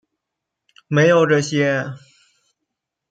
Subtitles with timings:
[0.87, 1.85] 没有这些